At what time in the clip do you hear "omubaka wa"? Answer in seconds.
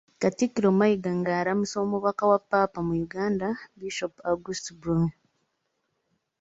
1.85-2.39